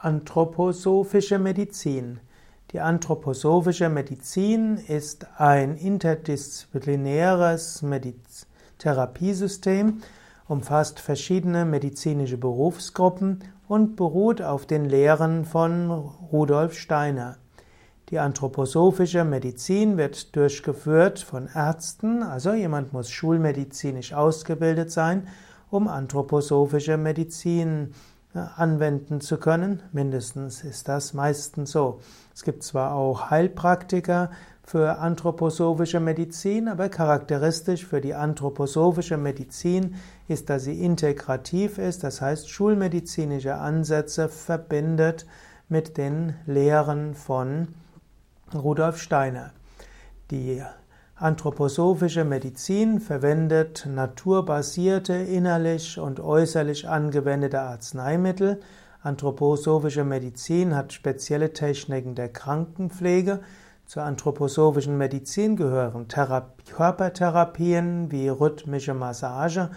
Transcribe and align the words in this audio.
Anthroposophische 0.00 1.40
Medizin. 1.40 2.20
Die 2.70 2.78
anthroposophische 2.78 3.88
Medizin 3.88 4.76
ist 4.76 5.26
ein 5.38 5.76
interdisziplinäres 5.76 7.82
Mediz 7.82 8.46
Therapiesystem, 8.78 10.00
umfasst 10.46 11.00
verschiedene 11.00 11.64
medizinische 11.64 12.36
Berufsgruppen 12.36 13.42
und 13.66 13.96
beruht 13.96 14.40
auf 14.40 14.66
den 14.66 14.84
Lehren 14.84 15.44
von 15.44 15.90
Rudolf 15.90 16.78
Steiner. 16.78 17.38
Die 18.10 18.20
anthroposophische 18.20 19.24
Medizin 19.24 19.96
wird 19.96 20.36
durchgeführt 20.36 21.18
von 21.18 21.48
Ärzten, 21.52 22.22
also 22.22 22.52
jemand 22.52 22.92
muss 22.92 23.10
schulmedizinisch 23.10 24.12
ausgebildet 24.12 24.92
sein, 24.92 25.26
um 25.70 25.88
anthroposophische 25.88 26.96
Medizin 26.96 27.94
anwenden 28.34 29.20
zu 29.20 29.38
können. 29.38 29.82
Mindestens 29.92 30.62
ist 30.64 30.88
das 30.88 31.14
meistens 31.14 31.72
so. 31.72 32.00
Es 32.34 32.42
gibt 32.44 32.62
zwar 32.62 32.94
auch 32.94 33.30
Heilpraktiker 33.30 34.30
für 34.62 34.98
anthroposophische 34.98 35.98
Medizin, 35.98 36.68
aber 36.68 36.90
charakteristisch 36.90 37.86
für 37.86 38.02
die 38.02 38.14
anthroposophische 38.14 39.16
Medizin 39.16 39.94
ist, 40.28 40.50
dass 40.50 40.64
sie 40.64 40.84
integrativ 40.84 41.78
ist, 41.78 42.04
das 42.04 42.20
heißt 42.20 42.50
schulmedizinische 42.50 43.54
Ansätze 43.54 44.28
verbindet 44.28 45.26
mit 45.70 45.96
den 45.96 46.34
Lehren 46.44 47.14
von 47.14 47.68
Rudolf 48.54 49.00
Steiner. 49.00 49.52
Die 50.30 50.62
Anthroposophische 51.20 52.24
Medizin 52.24 53.00
verwendet 53.00 53.88
naturbasierte, 53.92 55.14
innerlich 55.14 55.98
und 55.98 56.20
äußerlich 56.20 56.88
angewendete 56.88 57.60
Arzneimittel. 57.60 58.60
Anthroposophische 59.02 60.04
Medizin 60.04 60.76
hat 60.76 60.92
spezielle 60.92 61.52
Techniken 61.52 62.14
der 62.14 62.28
Krankenpflege. 62.28 63.40
Zur 63.84 64.04
anthroposophischen 64.04 64.96
Medizin 64.96 65.56
gehören 65.56 66.06
Therapie, 66.06 66.62
Körpertherapien 66.70 68.12
wie 68.12 68.28
rhythmische 68.28 68.94
Massage 68.94 69.70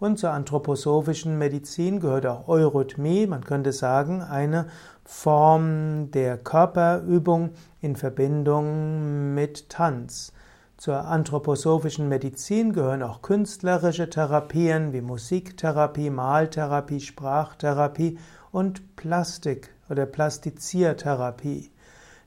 und 0.00 0.18
zur 0.18 0.30
anthroposophischen 0.30 1.36
Medizin 1.36 2.00
gehört 2.00 2.24
auch 2.24 2.48
Eurythmie, 2.48 3.26
man 3.26 3.44
könnte 3.44 3.72
sagen, 3.72 4.22
eine 4.22 4.68
Form 5.04 6.10
der 6.12 6.38
Körperübung 6.38 7.50
in 7.82 7.96
Verbindung 7.96 9.34
mit 9.34 9.68
Tanz. 9.68 10.32
Zur 10.76 11.06
anthroposophischen 11.06 12.08
Medizin 12.08 12.74
gehören 12.74 13.02
auch 13.02 13.22
künstlerische 13.22 14.10
Therapien 14.10 14.92
wie 14.92 15.00
Musiktherapie, 15.00 16.10
Maltherapie, 16.10 17.00
Sprachtherapie 17.00 18.18
und 18.52 18.94
Plastik- 18.94 19.70
oder 19.88 20.04
Plastiziertherapie. 20.04 21.70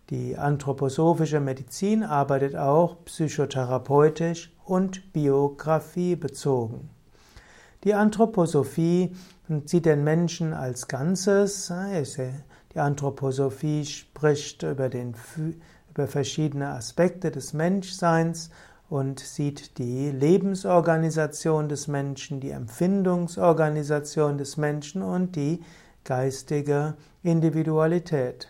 Die 0.09 0.35
anthroposophische 0.35 1.39
Medizin 1.39 2.03
arbeitet 2.03 2.55
auch 2.55 3.05
psychotherapeutisch 3.05 4.51
und 4.65 5.13
biografiebezogen. 5.13 6.89
Die 7.83 7.93
Anthroposophie 7.93 9.15
sieht 9.65 9.85
den 9.85 10.03
Menschen 10.03 10.53
als 10.53 10.87
Ganzes. 10.87 11.71
Die 12.73 12.79
Anthroposophie 12.79 13.85
spricht 13.85 14.63
über 14.63 14.89
den 14.89 15.13
über 15.99 16.07
verschiedene 16.07 16.69
Aspekte 16.69 17.29
des 17.29 17.51
Menschseins 17.51 18.51
und 18.89 19.19
sieht 19.19 19.77
die 19.79 20.11
Lebensorganisation 20.11 21.67
des 21.67 21.89
Menschen, 21.89 22.39
die 22.39 22.51
Empfindungsorganisation 22.51 24.37
des 24.37 24.55
Menschen 24.55 25.01
und 25.01 25.35
die 25.35 25.61
geistige 26.05 26.95
Individualität. 27.21 28.47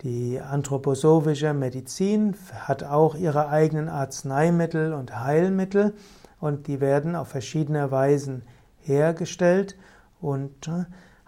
Die 0.00 0.40
anthroposophische 0.40 1.52
Medizin 1.52 2.34
hat 2.56 2.82
auch 2.82 3.14
ihre 3.14 3.50
eigenen 3.50 3.90
Arzneimittel 3.90 4.94
und 4.94 5.20
Heilmittel 5.20 5.92
und 6.40 6.66
die 6.66 6.80
werden 6.80 7.14
auf 7.14 7.28
verschiedene 7.28 7.90
Weisen 7.90 8.40
hergestellt 8.80 9.76
und 10.18 10.70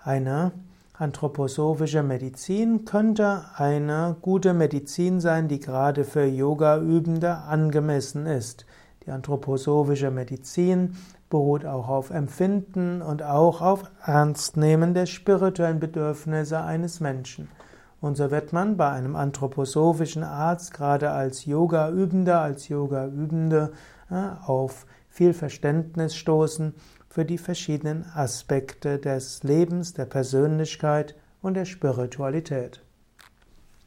eine 0.03 0.53
Anthroposophische 0.98 2.02
Medizin 2.02 2.86
könnte 2.86 3.44
eine 3.56 4.16
gute 4.22 4.54
Medizin 4.54 5.20
sein, 5.20 5.46
die 5.46 5.60
gerade 5.60 6.04
für 6.04 6.24
Yoga-Übende 6.24 7.36
angemessen 7.36 8.24
ist. 8.24 8.64
Die 9.04 9.10
anthroposophische 9.10 10.10
Medizin 10.10 10.96
beruht 11.28 11.66
auch 11.66 11.88
auf 11.88 12.08
Empfinden 12.08 13.02
und 13.02 13.22
auch 13.22 13.60
auf 13.60 13.84
Ernstnehmen 14.06 14.94
der 14.94 15.04
spirituellen 15.04 15.80
Bedürfnisse 15.80 16.62
eines 16.62 17.00
Menschen. 17.00 17.48
Und 18.00 18.16
so 18.16 18.30
wird 18.30 18.54
man 18.54 18.78
bei 18.78 18.88
einem 18.88 19.16
anthroposophischen 19.16 20.22
Arzt 20.22 20.72
gerade 20.72 21.10
als 21.10 21.44
Yoga-Übender, 21.44 22.40
als 22.40 22.68
Yoga-Übende 22.68 23.72
auf 24.46 24.86
viel 25.10 25.34
Verständnis 25.34 26.16
stoßen 26.16 26.74
für 27.16 27.25
die 27.25 27.38
verschiedenen 27.38 28.04
Aspekte 28.15 28.99
des 28.99 29.43
Lebens, 29.43 29.94
der 29.94 30.04
Persönlichkeit 30.04 31.15
und 31.41 31.54
der 31.54 31.65
Spiritualität. 31.65 32.82